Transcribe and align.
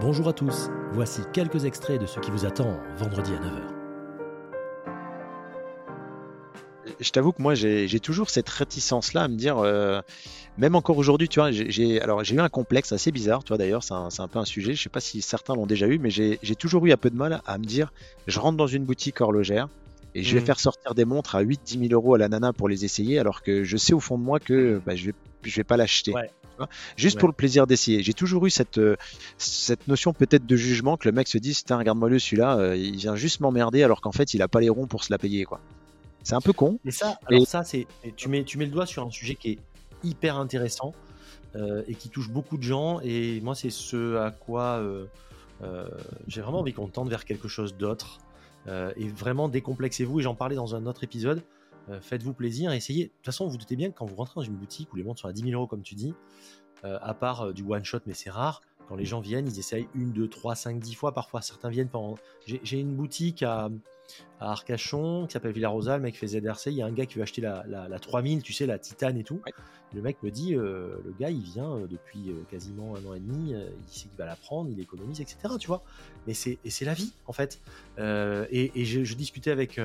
Bonjour 0.00 0.28
à 0.28 0.32
tous, 0.32 0.70
voici 0.92 1.22
quelques 1.32 1.64
extraits 1.64 2.00
de 2.00 2.06
ce 2.06 2.20
qui 2.20 2.30
vous 2.30 2.46
attend 2.46 2.78
vendredi 2.98 3.32
à 3.32 3.38
9h. 3.38 3.74
je 7.00 7.10
t'avoue 7.10 7.32
que 7.32 7.42
moi 7.42 7.54
j'ai 7.54 8.00
toujours 8.00 8.30
cette 8.30 8.48
réticence 8.48 9.12
là 9.12 9.22
à 9.22 9.28
me 9.28 9.34
dire 9.34 9.58
euh, 9.58 10.00
même 10.56 10.74
encore 10.74 10.98
aujourd'hui 10.98 11.28
tu 11.28 11.38
vois 11.40 11.50
j'ai 11.50 12.00
alors 12.00 12.24
j'ai 12.24 12.34
eu 12.34 12.40
un 12.40 12.48
complexe 12.48 12.92
assez 12.92 13.12
bizarre 13.12 13.44
tu 13.44 13.48
vois 13.48 13.58
d'ailleurs 13.58 13.82
c'est 13.82 13.94
un, 13.94 14.08
un, 14.16 14.28
peu 14.28 14.38
un 14.38 14.44
sujet 14.44 14.74
je 14.74 14.82
sais 14.82 14.88
pas 14.88 15.00
si 15.00 15.20
certains 15.20 15.54
l'ont 15.54 15.66
déjà 15.66 15.86
eu 15.86 15.98
mais 15.98 16.10
j'ai 16.10 16.38
toujours 16.56 16.86
eu 16.86 16.92
un 16.92 16.96
peu 16.96 17.10
de 17.10 17.16
mal 17.16 17.42
à 17.44 17.58
me 17.58 17.64
dire 17.64 17.92
je 18.26 18.40
rentre 18.40 18.56
dans 18.56 18.66
une 18.66 18.84
boutique 18.84 19.20
horlogère 19.20 19.68
et 20.14 20.22
je 20.22 20.34
vais 20.34 20.40
mmh. 20.40 20.46
faire 20.46 20.60
sortir 20.60 20.94
des 20.94 21.04
montres 21.04 21.34
à 21.34 21.42
8-10 21.42 21.88
000 21.88 21.92
euros 21.92 22.14
à 22.14 22.18
la 22.18 22.28
nana 22.28 22.52
pour 22.52 22.68
les 22.68 22.84
essayer 22.84 23.18
alors 23.18 23.42
que 23.42 23.64
je 23.64 23.76
sais 23.76 23.94
au 23.94 24.00
fond 24.00 24.16
de 24.16 24.22
moi 24.22 24.40
que 24.40 24.80
bah, 24.86 24.96
je 24.96 25.06
vais 25.06 25.14
je 25.42 25.56
vais 25.56 25.64
pas 25.64 25.76
l'acheter 25.76 26.14
juste 26.96 27.18
pour 27.18 27.28
le 27.28 27.34
plaisir 27.34 27.66
d'essayer 27.66 28.02
j'ai 28.02 28.14
toujours 28.14 28.46
eu 28.46 28.50
cette 28.50 28.80
cette 29.36 29.86
notion 29.88 30.12
peut-être 30.12 30.46
de 30.46 30.56
jugement 30.56 30.96
que 30.96 31.08
le 31.08 31.12
mec 31.12 31.28
se 31.28 31.38
dise 31.38 31.62
regarde-moi 31.68 32.08
le 32.08 32.18
celui-là 32.18 32.58
euh, 32.58 32.76
il 32.76 32.96
vient 32.96 33.16
juste 33.16 33.40
m'emmerder 33.40 33.82
alors 33.82 34.00
qu'en 34.00 34.12
fait 34.12 34.34
il 34.34 34.42
a 34.42 34.48
pas 34.48 34.60
les 34.60 34.68
ronds 34.68 34.86
pour 34.86 35.04
se 35.04 35.12
la 35.12 35.18
payer 35.18 35.44
quoi 35.44 35.60
c'est 36.28 36.34
un 36.34 36.42
peu 36.42 36.52
con. 36.52 36.78
Et 36.84 36.90
ça, 36.90 37.18
alors 37.26 37.46
ça, 37.46 37.64
c'est 37.64 37.86
tu 38.16 38.28
mets, 38.28 38.44
tu 38.44 38.58
mets 38.58 38.66
le 38.66 38.70
doigt 38.70 38.84
sur 38.84 39.02
un 39.02 39.10
sujet 39.10 39.34
qui 39.34 39.52
est 39.52 39.58
hyper 40.04 40.36
intéressant 40.36 40.92
euh, 41.56 41.82
et 41.88 41.94
qui 41.94 42.10
touche 42.10 42.28
beaucoup 42.28 42.58
de 42.58 42.62
gens. 42.62 43.00
Et 43.02 43.40
moi, 43.40 43.54
c'est 43.54 43.70
ce 43.70 44.16
à 44.16 44.30
quoi 44.30 44.78
euh, 44.78 45.06
euh, 45.62 45.88
j'ai 46.26 46.42
vraiment 46.42 46.60
envie 46.60 46.74
qu'on 46.74 46.88
tente 46.88 47.08
vers 47.08 47.24
quelque 47.24 47.48
chose 47.48 47.76
d'autre. 47.76 48.18
et 48.66 49.08
vraiment 49.08 49.48
décomplexez-vous. 49.48 50.20
Et 50.20 50.22
j'en 50.22 50.34
parlais 50.34 50.56
dans 50.56 50.74
un 50.74 50.84
autre 50.84 51.02
épisode. 51.02 51.42
Faites-vous 52.00 52.34
plaisir, 52.34 52.72
essayez. 52.72 53.04
De 53.04 53.10
toute 53.10 53.26
façon, 53.26 53.46
vous, 53.46 53.52
vous 53.52 53.58
doutez 53.58 53.76
bien 53.76 53.90
que 53.90 53.96
quand 53.98 54.06
vous 54.06 54.16
rentrez 54.16 54.34
dans 54.36 54.42
une 54.42 54.56
boutique 54.56 54.92
où 54.92 54.96
les 54.96 55.04
montres 55.04 55.20
sont 55.20 55.28
à 55.28 55.32
10 55.32 55.42
000 55.42 55.52
euros, 55.52 55.66
comme 55.66 55.82
tu 55.82 55.94
dis, 55.94 56.14
à 56.82 57.14
part 57.14 57.52
du 57.52 57.62
one 57.62 57.84
shot, 57.84 58.00
mais 58.06 58.14
c'est 58.14 58.30
rare. 58.30 58.60
Quand 58.88 58.96
les 58.96 59.04
gens 59.04 59.20
viennent, 59.20 59.46
ils 59.46 59.58
essayent 59.58 59.88
une, 59.94 60.12
deux, 60.12 60.28
trois, 60.28 60.54
cinq, 60.54 60.80
dix 60.80 60.94
fois. 60.94 61.12
Parfois, 61.12 61.42
certains 61.42 61.68
viennent 61.68 61.88
pendant. 61.88 62.16
J'ai 62.46 62.80
une 62.80 62.94
boutique 62.94 63.42
à, 63.42 63.68
à 64.40 64.52
Arcachon, 64.52 65.26
qui 65.26 65.32
s'appelle 65.32 65.52
Villarosa, 65.52 65.96
le 65.96 66.02
mec 66.02 66.16
fait 66.16 66.28
ZRC, 66.28 66.66
il 66.68 66.74
y 66.74 66.82
a 66.82 66.86
un 66.86 66.92
gars 66.92 67.06
qui 67.06 67.16
veut 67.16 67.22
acheter 67.22 67.40
la, 67.40 67.64
la, 67.66 67.98
3000, 67.98 68.42
tu 68.42 68.52
sais, 68.52 68.66
la 68.66 68.78
Titane 68.78 69.18
et 69.18 69.24
tout. 69.24 69.40
Le 69.94 70.02
mec 70.02 70.22
me 70.22 70.30
dit, 70.30 70.54
euh, 70.54 70.96
le 71.04 71.14
gars, 71.18 71.30
il 71.30 71.42
vient 71.42 71.76
euh, 71.76 71.86
depuis 71.86 72.28
euh, 72.28 72.44
quasiment 72.50 72.94
un 72.94 73.04
an 73.06 73.14
et 73.14 73.20
demi, 73.20 73.52
il 73.52 73.92
sait 73.92 74.08
qu'il 74.08 74.18
va 74.18 74.26
la 74.26 74.36
prendre, 74.36 74.70
il 74.70 74.80
économise, 74.80 75.20
etc. 75.20 75.54
Tu 75.58 75.66
vois 75.66 75.82
Mais 76.26 76.34
c'est, 76.34 76.58
la 76.82 76.94
vie, 76.94 77.12
en 77.26 77.32
fait. 77.32 77.60
et, 77.98 78.72
et 78.74 78.84
je, 78.84 79.14
discutais 79.14 79.50
avec 79.50 79.80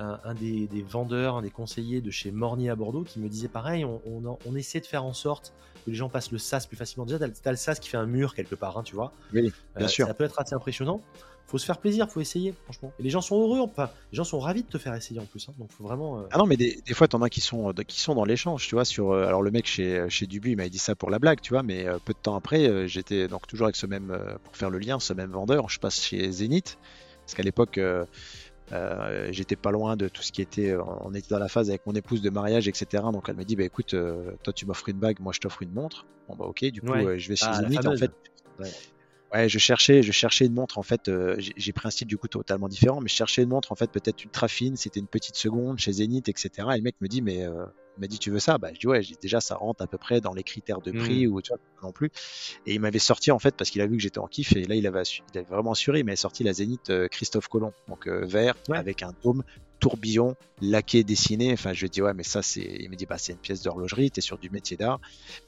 un, 0.00 0.34
des, 0.34 0.68
vendeurs, 0.88 1.36
un 1.36 1.42
des 1.42 1.50
conseillers 1.50 2.00
de 2.00 2.10
chez 2.10 2.30
Mornier 2.30 2.70
à 2.70 2.76
Bordeaux, 2.76 3.02
qui 3.02 3.20
me 3.20 3.28
disait 3.28 3.48
pareil, 3.48 3.84
on, 3.84 4.00
on, 4.46 4.56
essaie 4.56 4.80
de 4.80 4.86
faire 4.86 5.04
en 5.04 5.12
sorte 5.12 5.52
que 5.84 5.90
les 5.90 5.96
gens 5.96 6.08
passent 6.08 6.32
le 6.32 6.38
SAS 6.38 6.66
plus 6.66 6.76
facilement. 6.76 7.06
Déjà, 7.06 7.18
tu 7.18 7.24
as, 7.44 7.50
le 7.50 7.56
SAS 7.56 7.78
qui 7.78 7.88
fait 7.88 7.96
un 7.96 8.06
mur 8.06 8.34
quelque 8.34 8.54
part, 8.54 8.78
hein, 8.78 8.82
tu 8.82 8.94
vois. 8.94 9.12
Oui, 9.32 9.52
bien 9.76 9.88
sûr. 9.88 10.06
Ça 10.06 10.14
peut 10.14 10.24
être 10.24 10.40
assez 10.40 10.54
impressionnant 10.54 11.02
faut 11.50 11.58
se 11.58 11.66
faire 11.66 11.78
plaisir, 11.78 12.08
faut 12.08 12.20
essayer, 12.20 12.54
franchement. 12.64 12.92
Et 13.00 13.02
les 13.02 13.10
gens 13.10 13.20
sont 13.20 13.40
heureux, 13.40 13.60
enfin, 13.60 13.90
les 14.12 14.16
gens 14.16 14.24
sont 14.24 14.38
ravis 14.38 14.62
de 14.62 14.68
te 14.68 14.78
faire 14.78 14.94
essayer 14.94 15.18
en 15.18 15.24
plus. 15.24 15.48
Hein. 15.48 15.54
donc 15.58 15.72
faut 15.72 15.82
vraiment. 15.82 16.20
Euh, 16.20 16.28
ah 16.30 16.38
non, 16.38 16.46
mais 16.46 16.56
des, 16.56 16.80
des 16.86 16.94
fois, 16.94 17.08
t'en 17.08 17.22
as 17.22 17.28
qui 17.28 17.40
sont, 17.40 17.72
qui 17.86 18.00
sont 18.00 18.14
dans 18.14 18.24
l'échange, 18.24 18.66
tu 18.68 18.76
vois. 18.76 18.84
Sur, 18.84 19.10
euh, 19.10 19.26
alors 19.26 19.42
le 19.42 19.50
mec 19.50 19.66
chez, 19.66 20.08
chez 20.08 20.26
Dubu, 20.26 20.52
il 20.52 20.56
m'avait 20.56 20.70
dit 20.70 20.78
ça 20.78 20.94
pour 20.94 21.10
la 21.10 21.18
blague, 21.18 21.40
tu 21.40 21.52
vois. 21.52 21.64
Mais 21.64 21.86
euh, 21.86 21.98
peu 22.04 22.12
de 22.12 22.18
temps 22.18 22.36
après, 22.36 22.86
j'étais 22.86 23.26
donc 23.26 23.48
toujours 23.48 23.66
avec 23.66 23.76
ce 23.76 23.86
même, 23.86 24.16
pour 24.44 24.56
faire 24.56 24.70
le 24.70 24.78
lien, 24.78 25.00
ce 25.00 25.12
même 25.12 25.32
vendeur. 25.32 25.68
Je 25.68 25.80
passe 25.80 26.00
chez 26.00 26.30
Zenith, 26.30 26.78
parce 27.26 27.34
qu'à 27.34 27.42
l'époque. 27.42 27.80
J'étais 29.30 29.56
pas 29.56 29.70
loin 29.70 29.96
de 29.96 30.08
tout 30.08 30.22
ce 30.22 30.32
qui 30.32 30.42
était. 30.42 30.76
On 31.02 31.14
était 31.14 31.28
dans 31.28 31.38
la 31.38 31.48
phase 31.48 31.70
avec 31.70 31.86
mon 31.86 31.94
épouse 31.94 32.22
de 32.22 32.30
mariage, 32.30 32.68
etc. 32.68 33.04
Donc 33.12 33.28
elle 33.28 33.36
m'a 33.36 33.44
dit 33.44 33.56
bah 33.56 33.64
écoute, 33.64 33.94
toi 34.42 34.52
tu 34.52 34.66
m'offres 34.66 34.88
une 34.88 34.98
bague, 34.98 35.20
moi 35.20 35.32
je 35.32 35.40
t'offre 35.40 35.62
une 35.62 35.72
montre. 35.72 36.06
Bon 36.28 36.36
bah 36.36 36.44
ok, 36.46 36.64
du 36.66 36.80
coup 36.80 36.94
je 37.16 37.28
vais 37.28 37.36
chez 37.36 37.46
ah, 37.48 37.62
Zenith. 37.62 37.86
En 37.86 37.96
fait, 37.96 38.12
Ouais, 39.32 39.48
je 39.48 39.58
cherchais, 39.58 40.02
je 40.02 40.10
cherchais 40.10 40.46
une 40.46 40.54
montre 40.54 40.78
en 40.78 40.82
fait. 40.82 41.08
Euh, 41.08 41.36
j'ai 41.38 41.72
pris 41.72 41.86
un 41.86 41.90
style 41.90 42.08
du 42.08 42.18
coup 42.18 42.26
totalement 42.26 42.68
différent, 42.68 43.00
mais 43.00 43.08
je 43.08 43.14
cherchais 43.14 43.42
une 43.42 43.48
montre 43.48 43.70
en 43.70 43.76
fait 43.76 43.90
peut-être 43.90 44.24
ultra 44.24 44.48
fine. 44.48 44.76
C'était 44.76 44.98
une 44.98 45.06
petite 45.06 45.36
seconde 45.36 45.78
chez 45.78 45.92
Zenith, 45.92 46.28
etc. 46.28 46.50
Et 46.72 46.76
le 46.76 46.82
mec 46.82 46.96
me 47.00 47.06
dit 47.06 47.22
mais 47.22 47.46
euh, 48.00 48.04
m'a 48.04 48.06
dit 48.06 48.18
tu 48.18 48.30
veux 48.30 48.38
ça? 48.38 48.58
Bah 48.58 48.70
je 48.72 48.80
dis 48.80 48.86
ouais, 48.86 49.02
déjà 49.20 49.40
ça 49.40 49.56
rentre 49.56 49.82
à 49.82 49.86
peu 49.86 49.98
près 49.98 50.20
dans 50.20 50.32
les 50.32 50.42
critères 50.42 50.80
de 50.80 50.92
prix 50.92 51.26
mmh. 51.26 51.32
ou 51.32 51.42
tu 51.42 51.50
vois 51.50 51.58
non 51.82 51.92
plus. 51.92 52.10
Et 52.66 52.74
il 52.74 52.80
m'avait 52.80 52.98
sorti 52.98 53.30
en 53.30 53.38
fait 53.38 53.54
parce 53.56 53.70
qu'il 53.70 53.80
a 53.80 53.86
vu 53.86 53.96
que 53.96 54.02
j'étais 54.02 54.18
en 54.18 54.26
kiff 54.26 54.56
et 54.56 54.64
là 54.64 54.74
il 54.74 54.86
avait, 54.86 55.02
il 55.02 55.38
avait 55.38 55.48
vraiment 55.48 55.72
assuré. 55.72 56.00
Il 56.00 56.04
m'avait 56.04 56.16
sorti 56.16 56.44
la 56.44 56.52
Zenith 56.52 56.90
euh, 56.90 57.08
Christophe 57.08 57.48
Colomb, 57.48 57.72
donc 57.88 58.08
vert 58.08 58.54
avec 58.70 59.02
un 59.02 59.12
dôme 59.22 59.42
tourbillon 59.80 60.36
laqué 60.62 61.04
dessiné. 61.04 61.52
Enfin, 61.52 61.72
je 61.72 61.80
lui 61.80 61.86
ai 61.86 61.88
dit, 61.88 62.02
ouais, 62.02 62.14
mais 62.14 62.22
ça, 62.22 62.42
c'est. 62.42 62.60
Il 62.80 62.90
me 62.90 62.96
dit, 62.96 63.06
bah, 63.06 63.16
c'est 63.18 63.32
une 63.32 63.38
pièce 63.38 63.62
d'horlogerie, 63.62 64.10
t'es 64.10 64.20
sur 64.20 64.38
du 64.38 64.50
métier 64.50 64.76
d'art. 64.76 65.00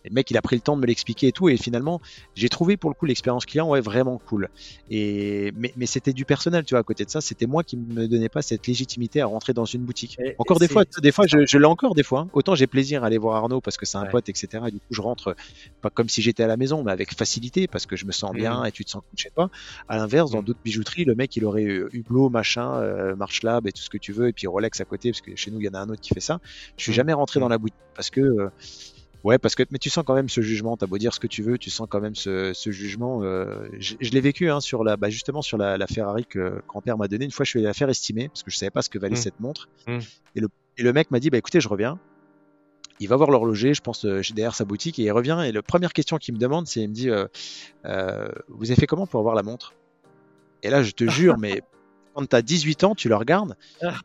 Et 0.04 0.08
le 0.08 0.14
mec, 0.14 0.30
il 0.30 0.36
a 0.36 0.42
pris 0.42 0.56
le 0.56 0.62
temps 0.62 0.76
de 0.76 0.82
me 0.82 0.86
l'expliquer 0.86 1.28
et 1.28 1.32
tout. 1.32 1.48
Et 1.48 1.56
finalement, 1.56 2.00
j'ai 2.34 2.48
trouvé 2.48 2.76
pour 2.76 2.90
le 2.90 2.94
coup 2.94 3.06
l'expérience 3.06 3.46
client, 3.46 3.68
ouais, 3.68 3.80
vraiment 3.80 4.18
cool. 4.26 4.48
Et, 4.90 5.52
mais, 5.56 5.72
mais 5.76 5.86
c'était 5.86 6.12
du 6.12 6.24
personnel, 6.24 6.64
tu 6.64 6.74
vois, 6.74 6.80
à 6.80 6.82
côté 6.82 7.04
de 7.04 7.10
ça, 7.10 7.20
c'était 7.20 7.46
moi 7.46 7.62
qui 7.62 7.76
me 7.76 8.08
donnais 8.08 8.28
pas 8.28 8.42
cette 8.42 8.66
légitimité 8.66 9.20
à 9.20 9.26
rentrer 9.26 9.52
dans 9.52 9.64
une 9.64 9.82
boutique. 9.82 10.18
encore 10.38 10.58
des 10.58 10.68
fois, 10.68 10.84
des 11.00 11.12
fois, 11.12 11.26
je, 11.26 11.58
l'ai 11.58 11.64
encore 11.64 11.94
des 11.94 12.02
fois. 12.02 12.20
Hein. 12.20 12.28
Autant 12.32 12.54
j'ai 12.54 12.66
plaisir 12.66 13.04
à 13.04 13.06
aller 13.06 13.18
voir 13.18 13.36
Arnaud 13.36 13.60
parce 13.60 13.76
que 13.76 13.86
c'est 13.86 13.98
un 13.98 14.06
pote, 14.06 14.28
etc. 14.28 14.64
Et 14.68 14.70
du 14.70 14.78
coup, 14.78 14.86
je 14.90 15.00
rentre 15.00 15.36
pas 15.80 15.90
comme 15.90 16.08
si 16.08 16.22
j'étais 16.22 16.42
à 16.42 16.46
la 16.46 16.56
maison, 16.56 16.82
mais 16.82 16.92
avec 16.92 17.14
facilité 17.14 17.66
parce 17.66 17.86
que 17.86 17.96
je 17.96 18.06
me 18.06 18.12
sens 18.12 18.32
bien 18.32 18.62
mmh. 18.62 18.66
et 18.66 18.72
tu 18.72 18.84
te 18.84 18.90
sens, 18.90 19.02
je 19.16 19.24
sais 19.24 19.30
pas. 19.30 19.50
À 19.88 19.96
l'inverse, 19.96 20.30
dans 20.30 20.40
mmh. 20.40 20.44
d'autres 20.44 20.60
bijouteries, 20.64 21.04
le 21.04 21.14
mec, 21.14 21.36
il 21.36 21.44
aurait 21.44 21.62
eu 21.62 21.88
Hublot, 21.92 22.30
machin, 22.30 22.74
euh, 22.74 23.16
March 23.16 23.42
Lab 23.42 23.66
et 23.66 23.72
tout 23.72 23.82
ce 23.82 23.90
que 23.90 23.98
tu 23.98 24.12
veux, 24.12 24.21
et 24.28 24.32
puis 24.32 24.46
Rolex 24.46 24.80
à 24.80 24.84
côté 24.84 25.10
parce 25.10 25.20
que 25.20 25.34
chez 25.36 25.50
nous 25.50 25.60
il 25.60 25.66
y 25.66 25.68
en 25.68 25.74
a 25.74 25.78
un 25.78 25.88
autre 25.88 26.00
qui 26.00 26.14
fait 26.14 26.20
ça. 26.20 26.40
Je 26.76 26.82
suis 26.82 26.92
mm. 26.92 26.94
jamais 26.94 27.12
rentré 27.12 27.40
dans 27.40 27.48
la 27.48 27.58
boutique 27.58 27.78
parce 27.94 28.10
que 28.10 28.20
euh, 28.20 28.50
ouais 29.24 29.38
parce 29.38 29.54
que 29.54 29.62
mais 29.70 29.78
tu 29.78 29.90
sens 29.90 30.04
quand 30.06 30.14
même 30.14 30.28
ce 30.28 30.40
jugement. 30.40 30.76
T'as 30.76 30.86
beau 30.86 30.98
dire 30.98 31.14
ce 31.14 31.20
que 31.20 31.26
tu 31.26 31.42
veux, 31.42 31.58
tu 31.58 31.70
sens 31.70 31.86
quand 31.88 32.00
même 32.00 32.14
ce, 32.14 32.52
jugement. 32.66 33.22
Euh, 33.22 33.68
je, 33.78 34.10
l'ai 34.10 34.20
vécu 34.20 34.50
hein, 34.50 34.60
sur 34.60 34.84
la 34.84 34.96
bah, 34.96 35.10
justement 35.10 35.42
sur 35.42 35.58
la, 35.58 35.86
Ferrari 35.86 36.24
que 36.26 36.62
grand-père 36.68 36.98
m'a 36.98 37.08
donné. 37.08 37.24
Une 37.24 37.30
fois 37.30 37.44
je 37.44 37.50
suis 37.50 37.58
allé 37.58 37.66
la 37.66 37.74
faire 37.74 37.88
estimer 37.88 38.28
parce 38.28 38.42
que 38.42 38.50
je 38.50 38.56
savais 38.56 38.70
pas 38.70 38.82
ce 38.82 38.90
que 38.90 38.98
valait 38.98 39.14
mm. 39.14 39.22
cette 39.22 39.40
montre. 39.40 39.68
Mm. 39.86 39.98
Et 40.36 40.40
le 40.40 40.48
et 40.78 40.82
le 40.82 40.92
mec 40.92 41.10
m'a 41.10 41.20
dit 41.20 41.30
bah 41.30 41.38
écoutez 41.38 41.60
je 41.60 41.68
reviens. 41.68 41.98
Il 43.00 43.08
va 43.08 43.16
voir 43.16 43.30
l'horloger, 43.30 43.74
je 43.74 43.80
pense, 43.80 44.04
euh, 44.04 44.20
derrière 44.32 44.54
sa 44.54 44.64
boutique, 44.64 45.00
et 45.00 45.02
il 45.02 45.10
revient. 45.10 45.42
Et 45.44 45.50
la 45.50 45.62
première 45.62 45.92
question 45.92 46.18
qu'il 46.18 46.34
me 46.34 46.38
demande, 46.38 46.68
c'est 46.68 46.82
il 46.82 46.88
me 46.88 46.94
dit 46.94 47.08
Vous 47.08 48.70
avez 48.70 48.80
fait 48.80 48.86
comment 48.86 49.08
pour 49.08 49.18
avoir 49.18 49.34
la 49.34 49.42
montre? 49.42 49.72
Et 50.62 50.70
là, 50.70 50.82
je 50.82 50.92
te 50.92 51.08
jure, 51.08 51.38
mais 51.38 51.62
quand 52.14 52.26
tu 52.26 52.36
as 52.36 52.42
18 52.42 52.84
ans, 52.84 52.94
tu 52.94 53.08
le 53.08 53.16
regardes 53.16 53.56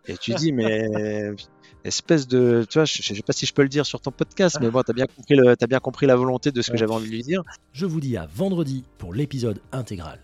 et 0.08 0.18
tu 0.18 0.34
dis, 0.34 0.52
mais 0.52 0.88
espèce 1.84 2.28
de. 2.28 2.66
Tu 2.70 2.78
vois, 2.78 2.86
je, 2.86 3.02
sais 3.02 3.22
pas 3.22 3.34
si 3.34 3.46
je 3.46 3.54
peux 3.54 3.64
le 3.64 3.70
dire 3.70 3.86
sur 3.86 4.02
ton 4.02 4.12
podcast, 4.12 4.58
mais 4.62 4.70
bon, 4.70 4.84
tu 4.84 4.92
as, 4.92 4.94
bien 4.94 5.06
compris 5.06 5.40
as 5.40 5.68
bien 5.68 5.80
compris 5.80 6.06
la 6.06 6.16
volonté 6.16 6.52
de 6.52 6.62
ce 6.62 6.72
que 6.72 6.78
j'avais 6.78 6.94
envie 6.94 7.08
de 7.08 7.16
lui 7.16 7.24
dire. 7.24 7.44
Je 7.74 7.86
vous 7.86 8.00
dis 8.00 8.18
à 8.18 8.28
vendredi 8.34 8.84
pour 8.98 9.14
l'épisode 9.14 9.62
intégral. 9.72 10.20